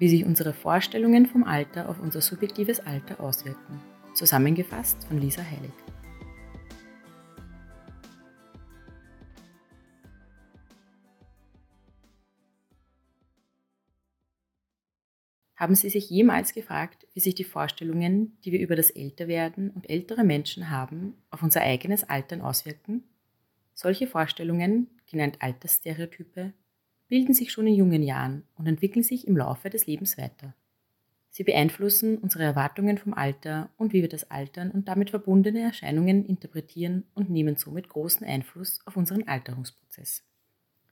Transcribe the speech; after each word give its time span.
Wie 0.00 0.08
sich 0.08 0.24
unsere 0.24 0.54
Vorstellungen 0.54 1.26
vom 1.26 1.44
Alter 1.44 1.90
auf 1.90 2.00
unser 2.00 2.22
subjektives 2.22 2.80
Alter 2.80 3.20
auswirken. 3.20 3.80
Zusammengefasst 4.14 5.04
von 5.04 5.20
Lisa 5.20 5.42
Heilig. 5.42 5.72
Haben 15.54 15.74
Sie 15.74 15.90
sich 15.90 16.08
jemals 16.08 16.54
gefragt, 16.54 17.06
wie 17.12 17.20
sich 17.20 17.34
die 17.34 17.44
Vorstellungen, 17.44 18.38
die 18.46 18.52
wir 18.52 18.60
über 18.60 18.76
das 18.76 18.90
Älterwerden 18.90 19.68
und 19.68 19.90
ältere 19.90 20.24
Menschen 20.24 20.70
haben, 20.70 21.12
auf 21.30 21.42
unser 21.42 21.60
eigenes 21.60 22.08
Altern 22.08 22.40
auswirken? 22.40 23.04
Solche 23.74 24.06
Vorstellungen, 24.06 24.88
genannt 25.06 25.36
Altersstereotype, 25.40 26.54
bilden 27.10 27.34
sich 27.34 27.52
schon 27.52 27.66
in 27.66 27.74
jungen 27.74 28.02
Jahren 28.02 28.44
und 28.56 28.66
entwickeln 28.66 29.02
sich 29.02 29.26
im 29.26 29.36
Laufe 29.36 29.68
des 29.68 29.86
Lebens 29.86 30.16
weiter. 30.16 30.54
Sie 31.28 31.44
beeinflussen 31.44 32.18
unsere 32.18 32.44
Erwartungen 32.44 32.98
vom 32.98 33.14
Alter 33.14 33.68
und 33.76 33.92
wie 33.92 34.00
wir 34.00 34.08
das 34.08 34.30
Altern 34.30 34.70
und 34.70 34.88
damit 34.88 35.10
verbundene 35.10 35.60
Erscheinungen 35.60 36.24
interpretieren 36.24 37.04
und 37.14 37.28
nehmen 37.28 37.56
somit 37.56 37.88
großen 37.88 38.26
Einfluss 38.26 38.80
auf 38.86 38.96
unseren 38.96 39.28
Alterungsprozess. 39.28 40.24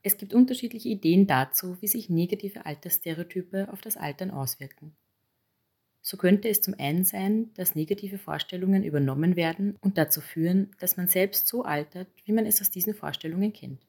Es 0.03 0.17
gibt 0.17 0.35
unterschiedliche 0.35 0.89
Ideen 0.89 1.27
dazu, 1.27 1.77
wie 1.81 1.89
sich 1.89 2.11
negative 2.11 2.67
Altersstereotype 2.67 3.69
auf 3.73 3.81
das 3.81 3.97
Altern 3.97 4.31
auswirken. 4.31 4.93
So 6.03 6.17
könnte 6.17 6.49
es 6.49 6.63
zum 6.63 6.75
einen 6.79 7.05
sein, 7.05 7.53
dass 7.55 7.75
negative 7.75 8.19
Vorstellungen 8.19 8.85
übernommen 8.85 9.37
werden 9.37 9.77
und 9.81 9.99
dazu 9.99 10.21
führen, 10.21 10.71
dass 10.79 10.97
man 10.97 11.09
selbst 11.09 11.49
so 11.49 11.65
altert, 11.65 12.09
wie 12.25 12.33
man 12.33 12.47
es 12.47 12.61
aus 12.61 12.71
diesen 12.71 12.95
Vorstellungen 12.95 13.53
kennt. 13.53 13.81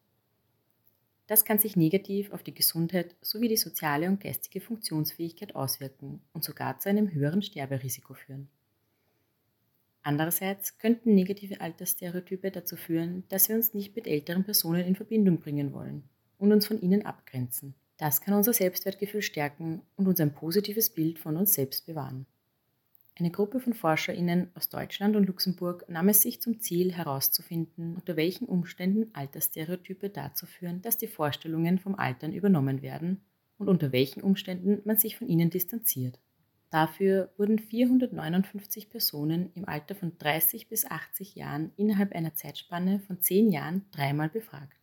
Das 1.29 1.45
kann 1.45 1.59
sich 1.59 1.75
negativ 1.75 2.31
auf 2.31 2.41
die 2.41 2.55
Gesundheit 2.55 3.15
sowie 3.21 3.49
die 3.49 3.55
soziale 3.55 4.07
und 4.07 4.19
geistige 4.19 4.61
Funktionsfähigkeit 4.61 5.55
auswirken 5.55 6.23
und 6.33 6.43
sogar 6.43 6.79
zu 6.79 6.89
einem 6.89 7.11
höheren 7.11 7.43
Sterberisiko 7.43 8.15
führen. 8.15 8.49
Andererseits 10.01 10.79
könnten 10.79 11.13
negative 11.13 11.61
Altersstereotype 11.61 12.49
dazu 12.49 12.75
führen, 12.75 13.25
dass 13.29 13.47
wir 13.47 13.55
uns 13.55 13.75
nicht 13.75 13.95
mit 13.95 14.07
älteren 14.07 14.43
Personen 14.43 14.83
in 14.83 14.95
Verbindung 14.95 15.39
bringen 15.39 15.71
wollen 15.71 16.01
und 16.39 16.51
uns 16.51 16.65
von 16.65 16.81
ihnen 16.81 17.05
abgrenzen. 17.05 17.75
Das 17.97 18.21
kann 18.21 18.33
unser 18.33 18.53
Selbstwertgefühl 18.53 19.21
stärken 19.21 19.83
und 19.97 20.07
uns 20.07 20.19
ein 20.19 20.33
positives 20.33 20.89
Bild 20.89 21.19
von 21.19 21.37
uns 21.37 21.53
selbst 21.53 21.85
bewahren. 21.85 22.25
Eine 23.19 23.31
Gruppe 23.31 23.59
von 23.59 23.73
ForscherInnen 23.73 24.49
aus 24.55 24.69
Deutschland 24.69 25.17
und 25.17 25.25
Luxemburg 25.25 25.83
nahm 25.89 26.07
es 26.07 26.21
sich 26.21 26.41
zum 26.41 26.61
Ziel 26.61 26.93
herauszufinden, 26.93 27.95
unter 27.95 28.15
welchen 28.15 28.47
Umständen 28.47 29.13
Altersstereotype 29.13 30.09
dazu 30.09 30.45
führen, 30.45 30.81
dass 30.81 30.95
die 30.95 31.07
Vorstellungen 31.07 31.79
vom 31.79 31.95
Altern 31.95 32.31
übernommen 32.31 32.81
werden 32.81 33.19
und 33.57 33.67
unter 33.67 33.91
welchen 33.91 34.21
Umständen 34.21 34.79
man 34.85 34.95
sich 34.95 35.17
von 35.17 35.27
ihnen 35.27 35.49
distanziert. 35.49 36.17
Dafür 36.69 37.33
wurden 37.35 37.59
459 37.59 38.89
Personen 38.89 39.51
im 39.53 39.67
Alter 39.67 39.95
von 39.95 40.17
30 40.17 40.69
bis 40.69 40.85
80 40.85 41.35
Jahren 41.35 41.73
innerhalb 41.75 42.13
einer 42.13 42.35
Zeitspanne 42.35 43.01
von 43.01 43.19
10 43.19 43.51
Jahren 43.51 43.85
dreimal 43.91 44.29
befragt. 44.29 44.77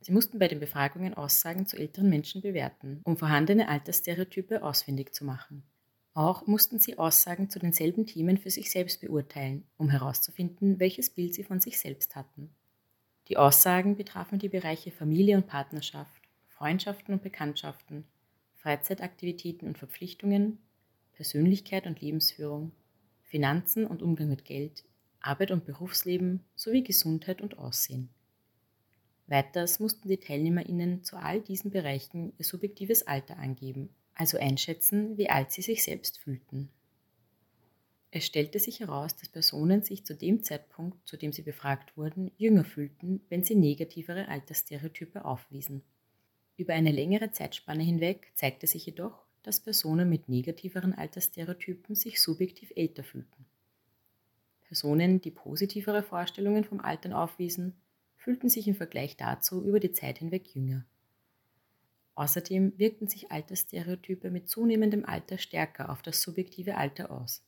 Sie 0.00 0.10
mussten 0.10 0.40
bei 0.40 0.48
den 0.48 0.58
Befragungen 0.58 1.14
Aussagen 1.14 1.66
zu 1.66 1.76
älteren 1.76 2.08
Menschen 2.08 2.42
bewerten, 2.42 3.02
um 3.04 3.16
vorhandene 3.16 3.68
Altersstereotype 3.68 4.64
ausfindig 4.64 5.14
zu 5.14 5.24
machen. 5.24 5.62
Auch 6.14 6.46
mussten 6.46 6.80
sie 6.80 6.98
Aussagen 6.98 7.48
zu 7.48 7.58
denselben 7.58 8.06
Themen 8.06 8.38
für 8.38 8.50
sich 8.50 8.70
selbst 8.70 9.00
beurteilen, 9.00 9.64
um 9.76 9.88
herauszufinden, 9.88 10.80
welches 10.80 11.10
Bild 11.10 11.34
sie 11.34 11.44
von 11.44 11.60
sich 11.60 11.78
selbst 11.78 12.16
hatten. 12.16 12.50
Die 13.28 13.36
Aussagen 13.36 13.96
betrafen 13.96 14.38
die 14.38 14.48
Bereiche 14.48 14.90
Familie 14.90 15.36
und 15.36 15.46
Partnerschaft, 15.46 16.22
Freundschaften 16.48 17.14
und 17.14 17.22
Bekanntschaften, 17.22 18.04
Freizeitaktivitäten 18.54 19.68
und 19.68 19.78
Verpflichtungen, 19.78 20.58
Persönlichkeit 21.12 21.86
und 21.86 22.00
Lebensführung, 22.00 22.72
Finanzen 23.22 23.86
und 23.86 24.02
Umgang 24.02 24.28
mit 24.28 24.44
Geld, 24.44 24.84
Arbeit 25.20 25.50
und 25.50 25.66
Berufsleben 25.66 26.44
sowie 26.54 26.82
Gesundheit 26.82 27.42
und 27.42 27.58
Aussehen. 27.58 28.08
Weiters 29.26 29.78
mussten 29.78 30.08
die 30.08 30.16
TeilnehmerInnen 30.16 31.04
zu 31.04 31.16
all 31.16 31.42
diesen 31.42 31.70
Bereichen 31.70 32.32
ihr 32.38 32.44
subjektives 32.44 33.06
Alter 33.06 33.36
angeben 33.36 33.90
also 34.18 34.36
einschätzen, 34.38 35.16
wie 35.16 35.30
alt 35.30 35.52
sie 35.52 35.62
sich 35.62 35.82
selbst 35.82 36.18
fühlten. 36.18 36.68
Es 38.10 38.24
stellte 38.24 38.58
sich 38.58 38.80
heraus, 38.80 39.16
dass 39.16 39.28
Personen 39.28 39.82
sich 39.82 40.04
zu 40.04 40.14
dem 40.14 40.42
Zeitpunkt, 40.42 41.06
zu 41.06 41.16
dem 41.16 41.32
sie 41.32 41.42
befragt 41.42 41.96
wurden, 41.96 42.30
jünger 42.36 42.64
fühlten, 42.64 43.20
wenn 43.28 43.44
sie 43.44 43.54
negativere 43.54 44.28
Altersstereotype 44.28 45.24
aufwiesen. 45.24 45.82
Über 46.56 46.72
eine 46.74 46.90
längere 46.90 47.30
Zeitspanne 47.30 47.84
hinweg 47.84 48.32
zeigte 48.34 48.66
sich 48.66 48.86
jedoch, 48.86 49.24
dass 49.42 49.60
Personen 49.60 50.08
mit 50.08 50.28
negativeren 50.28 50.94
Altersstereotypen 50.94 51.94
sich 51.94 52.20
subjektiv 52.20 52.72
älter 52.74 53.04
fühlten. 53.04 53.46
Personen, 54.66 55.20
die 55.20 55.30
positivere 55.30 56.02
Vorstellungen 56.02 56.64
vom 56.64 56.80
Altern 56.80 57.12
aufwiesen, 57.12 57.74
fühlten 58.16 58.48
sich 58.48 58.66
im 58.68 58.74
Vergleich 58.74 59.16
dazu 59.16 59.62
über 59.64 59.80
die 59.80 59.92
Zeit 59.92 60.18
hinweg 60.18 60.54
jünger. 60.54 60.84
Außerdem 62.18 62.72
wirkten 62.76 63.06
sich 63.06 63.30
Altersstereotype 63.30 64.32
mit 64.32 64.48
zunehmendem 64.48 65.04
Alter 65.04 65.38
stärker 65.38 65.88
auf 65.88 66.02
das 66.02 66.20
subjektive 66.20 66.76
Alter 66.76 67.12
aus. 67.12 67.44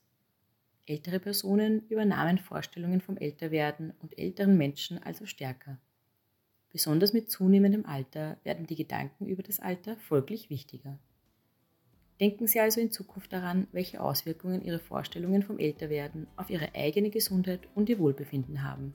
Ältere 0.87 1.19
Personen 1.19 1.89
übernahmen 1.89 2.39
Vorstellungen 2.39 3.01
vom 3.01 3.17
Älterwerden 3.17 3.93
und 3.99 4.17
älteren 4.17 4.57
Menschen 4.57 5.03
also 5.03 5.27
stärker. 5.27 5.81
Besonders 6.71 7.13
mit 7.13 7.33
zunehmendem 7.33 7.85
Alter 7.85 8.39
werden 8.45 8.69
die 8.69 8.77
Gedanken 8.77 9.27
über 9.27 9.43
das 9.43 9.59
Alter 9.59 9.97
folglich 9.97 10.51
wichtiger. 10.51 11.01
Denken 12.21 12.47
Sie 12.47 12.61
also 12.61 12.81
in 12.81 12.93
Zukunft 12.93 13.33
daran, 13.33 13.67
welche 13.73 14.01
Auswirkungen 14.01 14.63
Ihre 14.63 14.79
Vorstellungen 14.79 15.43
vom 15.43 15.59
Älterwerden 15.59 16.29
auf 16.37 16.49
Ihre 16.49 16.77
eigene 16.77 17.11
Gesundheit 17.11 17.67
und 17.75 17.89
Ihr 17.89 17.99
Wohlbefinden 17.99 18.63
haben. 18.63 18.95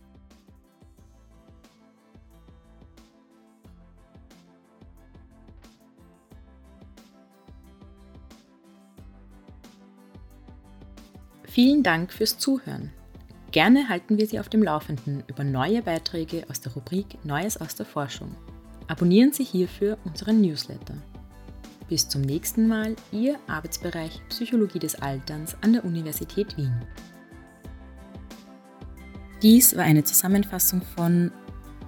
Vielen 11.56 11.84
Dank 11.84 12.12
fürs 12.12 12.38
Zuhören. 12.38 12.92
Gerne 13.54 13.88
halten 13.88 14.18
wir 14.18 14.28
Sie 14.28 14.42
auf 14.42 14.50
dem 14.50 14.62
Laufenden 14.62 15.24
über 15.28 15.46
neue 15.46 15.82
Beiträge 15.82 16.44
aus 16.50 16.60
der 16.60 16.74
Rubrik 16.74 17.06
Neues 17.24 17.56
aus 17.56 17.76
der 17.76 17.86
Forschung. 17.86 18.36
Abonnieren 18.90 19.32
Sie 19.32 19.46
hierfür 19.46 19.98
unseren 20.04 20.42
Newsletter. 20.42 20.96
Bis 21.88 22.10
zum 22.10 22.24
nächsten 22.24 22.68
Mal, 22.68 22.98
Ihr 23.14 23.40
Arbeitsbereich 23.48 24.20
Psychologie 24.28 24.80
des 24.80 24.96
Alterns 24.96 25.56
an 25.62 25.72
der 25.72 25.86
Universität 25.86 26.58
Wien. 26.58 26.76
Dies 29.42 29.78
war 29.78 29.86
eine 29.86 30.04
Zusammenfassung 30.04 30.82
von 30.82 31.32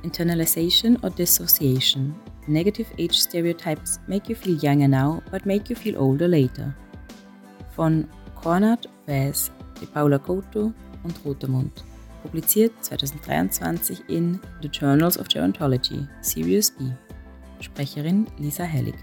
Internalization 0.02 0.96
or 1.04 1.10
Dissociation. 1.10 2.16
Negative 2.48 2.88
Age 2.98 3.16
Stereotypes 3.16 4.00
make 4.08 4.32
you 4.32 4.36
feel 4.38 4.58
younger 4.64 4.88
now, 4.88 5.22
but 5.30 5.46
make 5.46 5.70
you 5.70 5.76
feel 5.76 5.98
older 5.98 6.30
later. 6.30 6.74
Von 7.76 8.08
Cornard 8.42 8.88
Weiss 9.08 9.52
die 9.82 9.86
Paula 9.86 10.18
Couto 10.18 10.74
und 11.04 11.26
Rotermund. 11.26 11.84
Publiziert 12.24 12.74
2023 12.82 14.10
in 14.10 14.40
The 14.62 14.68
Journals 14.68 15.18
of 15.18 15.28
Gerontology, 15.28 16.06
Series 16.22 16.72
B. 16.72 16.86
Sprecherin 17.62 18.28
Lisa 18.38 18.64
Hellig. 18.64 18.96